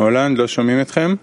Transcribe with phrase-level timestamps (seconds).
[0.00, 1.14] הולנד, לא שומעים אתכם?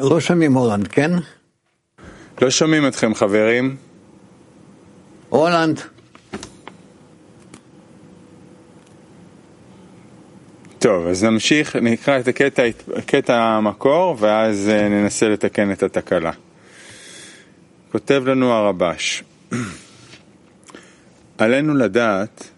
[0.00, 1.10] לא שומעים הולנד, כן?
[2.42, 3.76] לא שומעים אתכם, חברים.
[5.28, 5.97] הולנד.
[10.78, 12.62] טוב, אז נמשיך, נקרא את הקטע,
[13.06, 16.32] קטע המקור, ואז ננסה לתקן את התקלה.
[17.92, 19.24] כותב לנו הרבש,
[21.38, 22.50] עלינו לדעת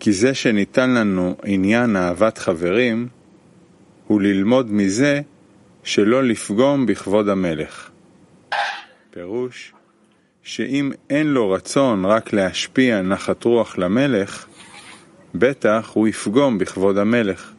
[0.00, 3.08] כי זה שניתן לנו עניין אהבת חברים,
[4.06, 5.20] הוא ללמוד מזה
[5.84, 7.90] שלא לפגום בכבוד המלך.
[9.10, 9.72] פירוש,
[10.42, 14.46] שאם אין לו רצון רק להשפיע נחת רוח למלך,
[15.34, 17.52] בטח הוא יפגום בכבוד המלך,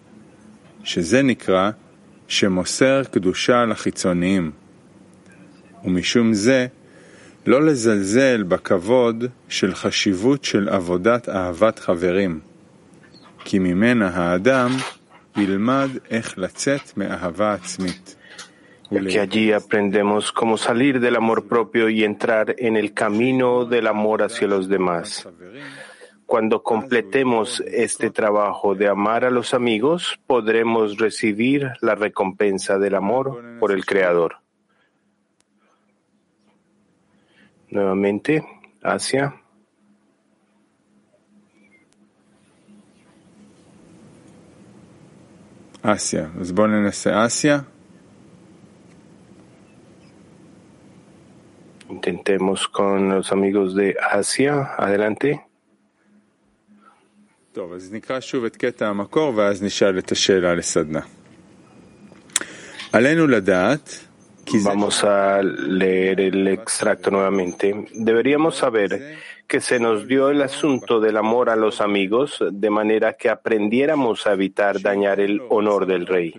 [0.83, 1.71] שזה נקרא
[2.27, 4.51] שמוסר קדושה לחיצוניים.
[5.83, 6.67] ומשום זה,
[7.45, 12.39] לא לזלזל בכבוד של חשיבות של עבודת אהבת חברים,
[13.45, 14.71] כי ממנה האדם
[15.37, 18.15] ילמד איך לצאת מאהבה עצמית.
[19.09, 24.21] que allí aprendemos cómo salir del amor propio y entrar en el camino del amor
[24.21, 25.27] hacia los demás.
[26.25, 33.59] Cuando completemos este trabajo de amar a los amigos, podremos recibir la recompensa del amor
[33.59, 34.37] por el Creador.
[37.69, 38.43] Nuevamente,
[38.81, 39.35] hacia.
[45.81, 46.31] Asia.
[47.23, 47.65] Asia.
[51.89, 54.75] Intentemos con los amigos de Asia.
[54.77, 55.45] Adelante.
[57.52, 61.00] טוב, אז נקרא שוב את קטע המקור ואז נשאל את השאלה לסדנה.
[62.92, 64.08] עלינו לדעת
[64.64, 67.86] Vamos a leer el extracto nuevamente.
[67.92, 73.14] Deberíamos saber que se nos dio el asunto del amor a los amigos de manera
[73.14, 76.34] que aprendiéramos a evitar dañar el honor del rey.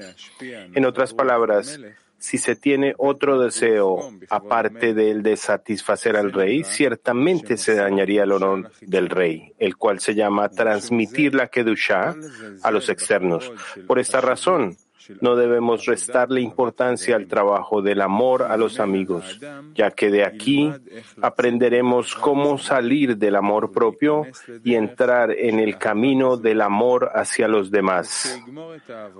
[0.74, 1.80] En otras palabras,
[2.25, 8.33] si se tiene otro deseo aparte del de satisfacer al rey, ciertamente se dañaría el
[8.33, 12.15] honor del rey, el cual se llama transmitir la Kedusha
[12.63, 13.53] a los externos.
[13.87, 14.79] Por esta razón,
[15.21, 19.41] no debemos restarle importancia al trabajo del amor a los amigos,
[19.75, 20.73] ya que de aquí
[21.21, 24.27] aprenderemos cómo salir del amor propio
[24.63, 28.41] y entrar en el camino del amor hacia los demás.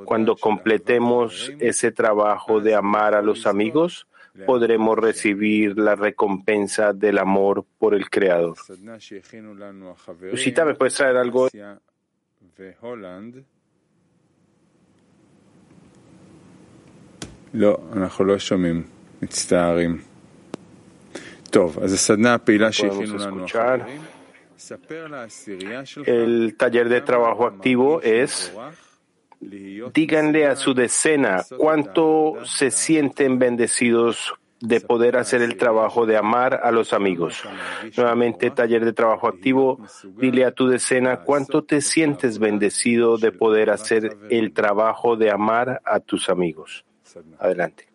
[0.05, 4.07] Cuando completemos ese trabajo de amar a los amigos,
[4.47, 8.57] podremos recibir la recompensa del amor por el Creador.
[10.31, 11.49] Lucita, ¿me puedes traer algo?
[17.54, 18.84] לא, אנחנו לא שומעים,
[19.22, 20.02] מצטערים.
[21.50, 24.02] טוב, אז הסדנה הפעילה שהכינו לנו החברים,
[24.60, 26.08] ספר לעשירייה שלך...
[26.08, 28.52] El taller de trabajo activo es
[29.94, 36.60] díganle a su decena cuánto se sienten bendecidos de poder hacer el trabajo de amar
[36.62, 37.44] a los amigos.
[37.96, 39.80] Nuevamente, taller de trabajo activo.
[40.18, 45.82] Dile a tu decena cuánto te sientes bendecido de poder hacer el trabajo de amar
[45.86, 46.84] a tus amigos.
[47.39, 47.87] Adelante.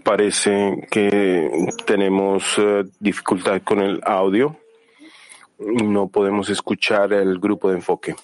[0.00, 4.56] Parece que tenemos eh, dificultad con el audio.
[5.58, 8.16] No podemos escuchar el grupo de enfoque.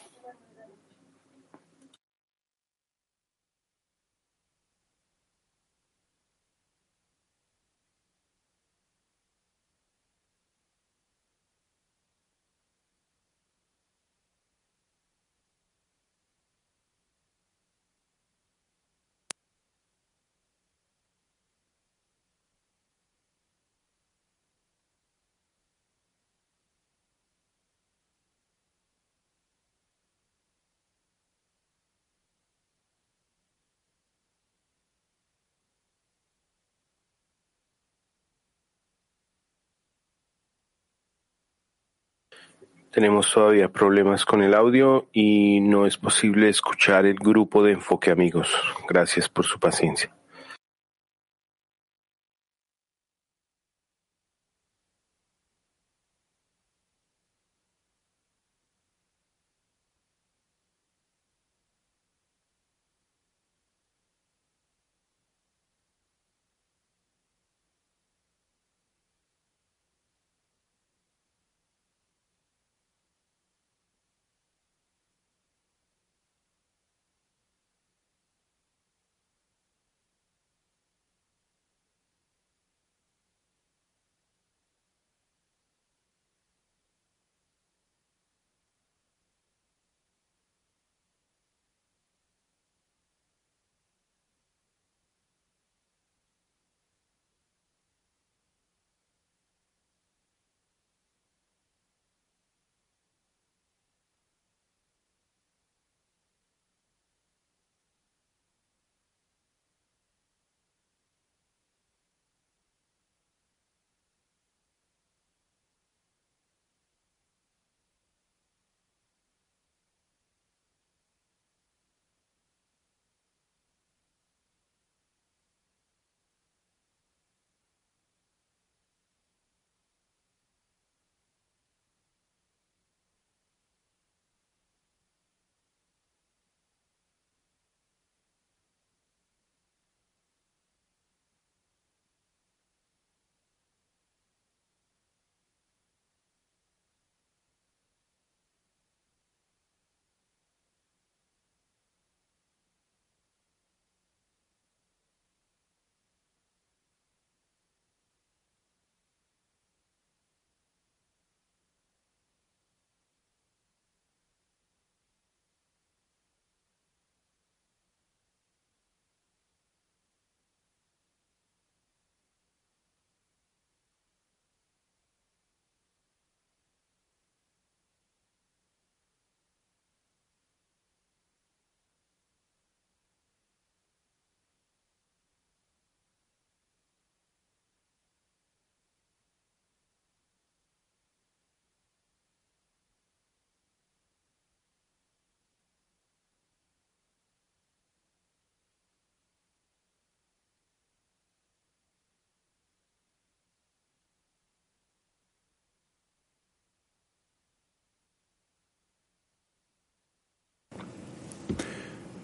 [42.90, 48.10] Tenemos todavía problemas con el audio y no es posible escuchar el grupo de enfoque
[48.10, 48.48] amigos.
[48.88, 50.10] Gracias por su paciencia.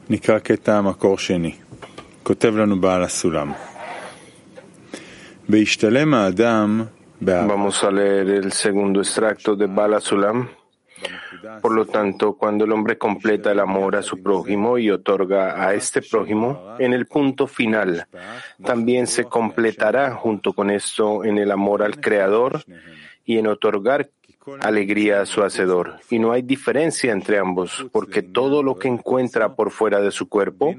[0.10, 1.56] נקרא קטע המקור שני.
[2.24, 3.52] כותב לנו בעל הסולם.
[5.50, 6.84] בהשתלם האדם
[7.22, 10.48] Vamos a leer el segundo extracto de Bala Sulam.
[11.62, 15.74] Por lo tanto, cuando el hombre completa el amor a su prójimo y otorga a
[15.74, 18.08] este prójimo, en el punto final,
[18.64, 22.64] también se completará junto con esto en el amor al Creador
[23.26, 24.10] y en otorgar
[24.61, 26.01] alegría a su hacedor.
[26.11, 30.29] Y no hay diferencia entre ambos, porque todo lo que encuentra por fuera de su
[30.29, 30.75] cuerpo,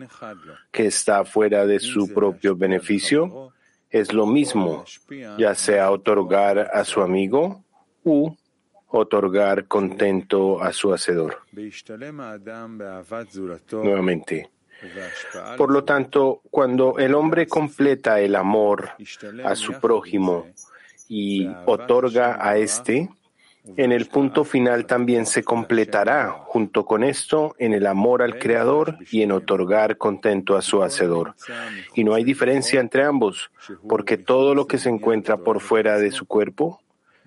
[0.71, 3.51] que está fuera de su propio beneficio,
[3.89, 4.83] es lo mismo,
[5.37, 7.63] ya sea otorgar a su amigo
[8.03, 8.35] u
[8.87, 11.39] otorgar contento a su hacedor.
[13.71, 14.49] Nuevamente.
[15.57, 18.91] Por lo tanto, cuando el hombre completa el amor
[19.43, 20.47] a su prójimo
[21.07, 23.09] y otorga a éste,
[23.77, 28.97] en el punto final también se completará junto con esto en el amor al Creador
[29.11, 31.35] y en otorgar contento a su Hacedor.
[31.93, 33.49] Y no hay diferencia entre ambos,
[33.87, 36.79] porque todo lo que se encuentra por fuera de su cuerpo,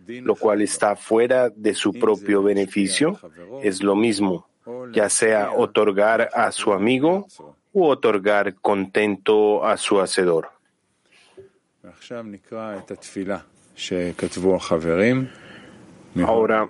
[0.07, 3.19] lo cual está fuera de su propio beneficio,
[3.63, 4.49] es lo mismo,
[4.93, 7.27] ya sea otorgar a su amigo
[7.73, 10.51] u otorgar contento a su Hacedor.
[16.25, 16.69] Ahora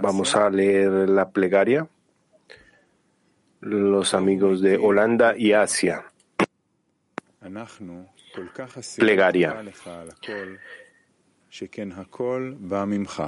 [0.00, 1.88] vamos a leer la plegaria.
[3.60, 6.04] Los amigos de Holanda y Asia.
[8.96, 9.64] Plegaria.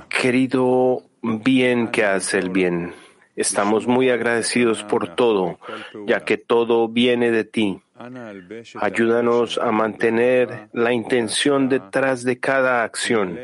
[0.09, 2.92] Querido bien que hace el bien,
[3.35, 5.59] estamos muy agradecidos por todo,
[6.06, 7.80] ya que todo viene de ti.
[8.80, 13.38] Ayúdanos a mantener la intención detrás de cada acción.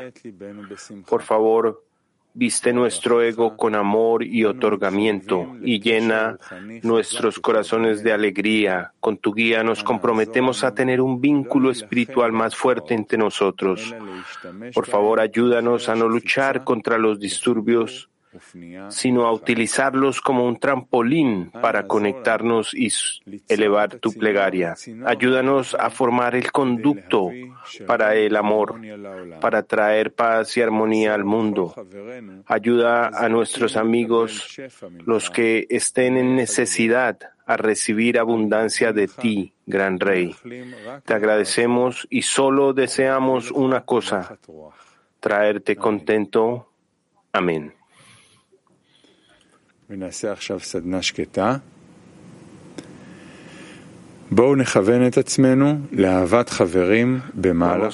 [1.07, 1.86] Por favor,
[2.39, 6.37] Viste nuestro ego con amor y otorgamiento y llena
[6.83, 8.93] nuestros corazones de alegría.
[8.99, 13.91] Con tu guía nos comprometemos a tener un vínculo espiritual más fuerte entre nosotros.
[14.71, 18.07] Por favor, ayúdanos a no luchar contra los disturbios
[18.89, 22.89] sino a utilizarlos como un trampolín para conectarnos y
[23.47, 24.75] elevar tu plegaria.
[25.05, 27.31] Ayúdanos a formar el conducto
[27.85, 28.79] para el amor,
[29.41, 31.73] para traer paz y armonía al mundo.
[32.45, 34.59] Ayuda a nuestros amigos,
[35.05, 40.35] los que estén en necesidad, a recibir abundancia de ti, gran Rey.
[41.05, 44.37] Te agradecemos y solo deseamos una cosa,
[45.21, 46.69] traerte contento.
[47.31, 47.76] Amén.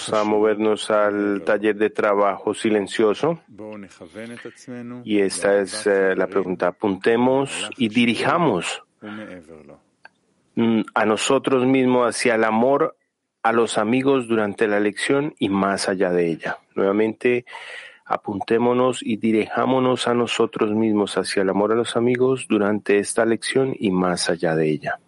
[0.09, 3.41] Vamos a movernos al taller de trabajo silencioso.
[5.05, 6.69] Y esta es eh, la pregunta.
[6.69, 8.81] Apuntemos y dirijamos
[10.95, 12.97] a nosotros mismos hacia el amor
[13.43, 16.57] a los amigos durante la lección y más allá de ella.
[16.73, 17.45] Nuevamente,
[18.05, 23.73] Apuntémonos y dirijámonos a nosotros mismos hacia el amor a los amigos durante esta lección
[23.79, 24.99] y más allá de ella.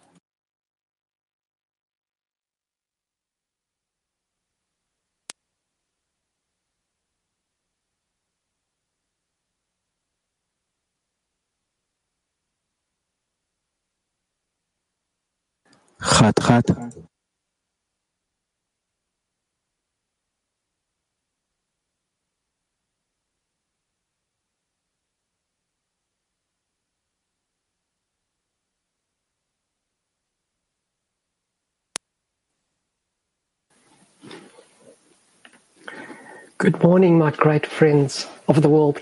[36.58, 38.98] Good morning, my great friends of the world.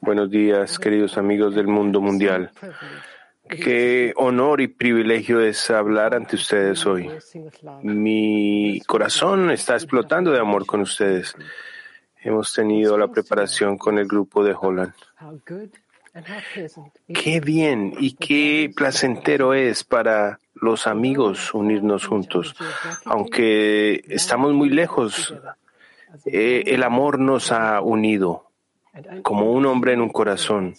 [0.00, 2.52] Buenos días, queridos amigos del mundo mundial.
[3.48, 7.10] Qué honor y privilegio es hablar ante ustedes hoy.
[7.82, 11.34] Mi corazón está explotando de amor con ustedes.
[12.22, 14.92] Hemos tenido la preparación con el grupo de Holland.
[17.12, 22.54] Qué bien y qué placentero es para los amigos unirnos juntos,
[23.04, 25.34] aunque estamos muy lejos
[26.26, 28.50] eh, el amor nos ha unido
[29.22, 30.74] como un hombre en un corazón,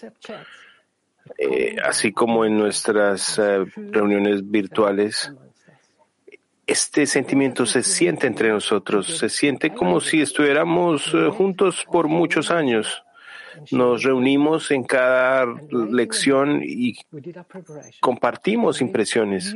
[1.37, 5.33] eh, así como en nuestras eh, reuniones virtuales.
[6.67, 13.03] Este sentimiento se siente entre nosotros, se siente como si estuviéramos juntos por muchos años.
[13.71, 16.97] Nos reunimos en cada lección y
[17.99, 19.55] compartimos impresiones.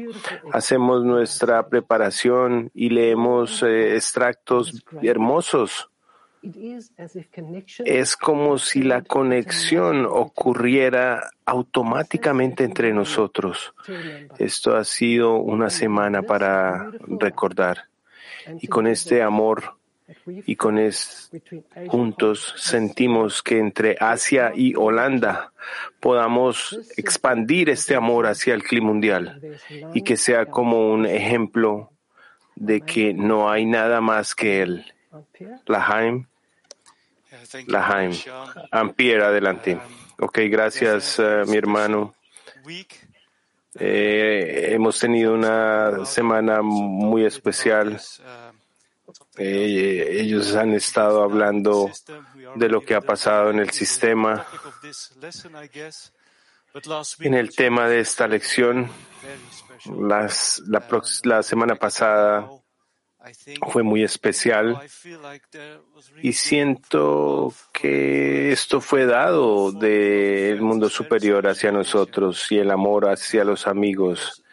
[0.52, 5.90] Hacemos nuestra preparación y leemos eh, extractos hermosos.
[7.86, 13.74] Es como si la conexión ocurriera automáticamente entre nosotros.
[14.38, 17.86] Esto ha sido una semana para recordar.
[18.60, 19.76] Y con este amor
[20.26, 21.32] y con es,
[21.88, 25.52] juntos sentimos que entre Asia y Holanda
[26.00, 29.42] podamos expandir este amor hacia el clima mundial
[29.94, 31.92] y que sea como un ejemplo
[32.56, 34.86] de que no hay nada más que él.
[35.68, 36.26] Lahaim,
[37.68, 38.14] Lahaim,
[38.72, 39.80] Ampier, adelante.
[40.20, 42.14] Ok, gracias, uh, mi hermano.
[43.80, 48.00] Eh, hemos tenido una semana muy especial.
[49.38, 51.90] Eh, ellos han estado hablando
[52.56, 54.46] de lo que ha pasado en el sistema.
[57.20, 58.90] En el tema de esta lección,
[59.86, 60.30] la
[61.44, 62.50] semana pasada
[63.72, 64.82] fue muy especial
[66.22, 73.46] y siento que esto fue dado del mundo superior hacia nosotros y el amor hacia
[73.46, 74.44] los amigos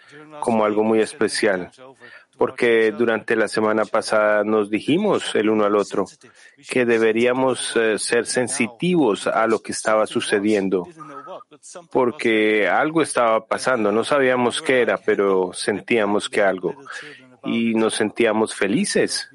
[0.41, 1.71] como algo muy especial
[2.41, 6.07] porque durante la semana pasada nos dijimos el uno al otro
[6.71, 10.89] que deberíamos eh, ser sensitivos a lo que estaba sucediendo,
[11.93, 16.75] porque algo estaba pasando, no sabíamos qué era, pero sentíamos que algo
[17.45, 19.29] y nos sentíamos felices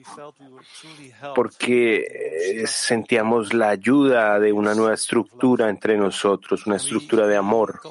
[1.34, 7.82] porque eh, sentíamos la ayuda de una nueva estructura entre nosotros, una estructura de amor.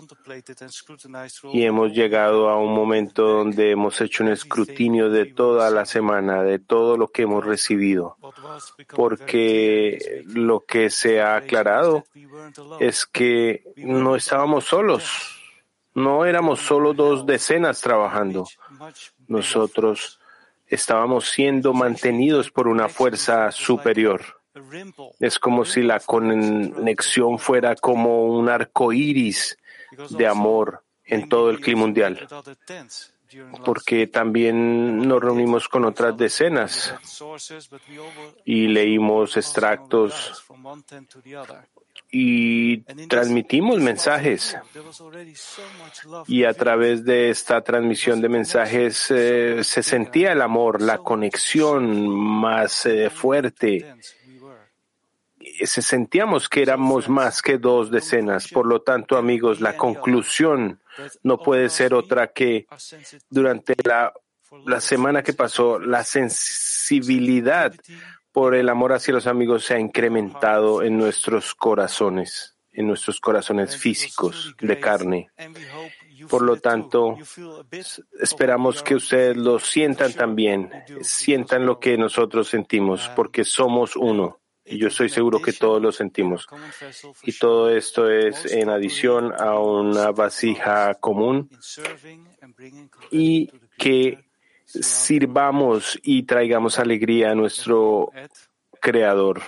[1.53, 6.43] Y hemos llegado a un momento donde hemos hecho un escrutinio de toda la semana,
[6.43, 8.17] de todo lo que hemos recibido,
[8.95, 12.05] porque lo que se ha aclarado
[12.81, 15.41] es que no estábamos solos.
[15.95, 18.47] No éramos solo dos decenas trabajando.
[19.29, 20.21] Nosotros
[20.67, 24.23] estábamos siendo mantenidos por una fuerza superior.
[25.21, 29.57] Es como si la conexión fuera como un arco iris
[30.11, 32.27] de amor en todo el clima mundial.
[33.65, 36.95] Porque también nos reunimos con otras decenas
[38.45, 40.45] y leímos extractos
[42.17, 42.77] y
[43.09, 44.57] transmitimos mensajes.
[46.29, 52.09] Y a través de esta transmisión de mensajes eh, se sentía el amor, la conexión
[52.09, 53.97] más eh, fuerte.
[55.65, 58.47] Se sentíamos que éramos más que dos decenas.
[58.47, 60.81] Por lo tanto, amigos, la conclusión
[61.25, 62.67] no puede ser otra que
[63.29, 64.13] durante la,
[64.67, 67.75] la semana que pasó, la sensibilidad
[68.35, 73.77] por el amor hacia los amigos se ha incrementado en nuestros corazones, en nuestros corazones
[73.77, 75.31] físicos de carne.
[76.29, 77.17] Por lo tanto,
[78.21, 80.69] esperamos que ustedes lo sientan también,
[81.01, 84.41] sientan lo que nosotros sentimos, porque somos uno.
[84.65, 86.49] Y yo estoy seguro que todos lo sentimos.
[87.23, 91.49] Y todo esto es en adición a una vasija común
[93.13, 94.24] y que
[94.65, 98.11] sirvamos y traigamos alegría a nuestro
[98.81, 99.41] Creador.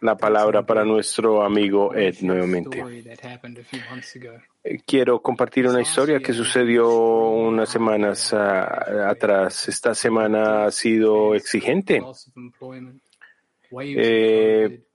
[0.00, 2.82] La palabra para nuestro amigo Ed nuevamente.
[4.84, 9.68] Quiero compartir una historia que sucedió unas semanas ah, atrás.
[9.68, 12.02] Esta semana ha sido exigente.
[13.80, 14.85] Eh,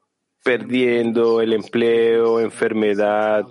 [0.43, 3.45] perdiendo el empleo, enfermedad,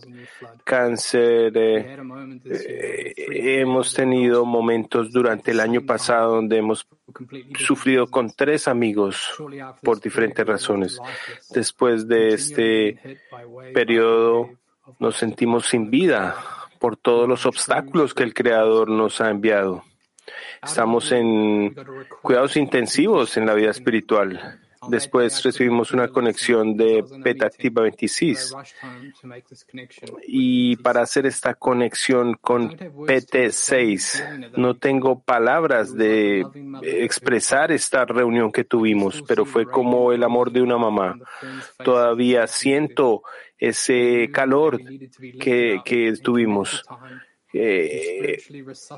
[0.65, 1.57] cáncer.
[1.57, 1.97] Eh,
[2.45, 6.87] eh, hemos tenido momentos durante el año pasado donde hemos
[7.59, 9.31] sufrido con tres amigos
[9.83, 10.99] por diferentes razones.
[11.51, 13.21] Después de este
[13.73, 14.51] periodo
[14.99, 16.35] nos sentimos sin vida
[16.79, 19.85] por todos los obstáculos que el Creador nos ha enviado.
[20.63, 21.75] Estamos en
[22.23, 28.55] cuidados intensivos en la vida espiritual Después recibimos una conexión de Beta Activa 26.
[30.27, 36.47] Y para hacer esta conexión con PT6, no tengo palabras de
[36.83, 41.19] expresar esta reunión que tuvimos, pero fue como el amor de una mamá.
[41.85, 43.23] Todavía siento
[43.59, 44.81] ese calor
[45.39, 46.83] que tuvimos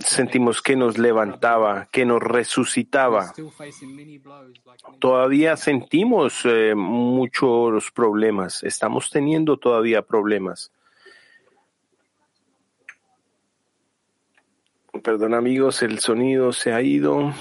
[0.00, 3.32] sentimos que nos levantaba, que nos resucitaba.
[4.98, 10.70] Todavía sentimos eh, muchos problemas, estamos teniendo todavía problemas.
[15.02, 17.32] Perdón amigos, el sonido se ha ido.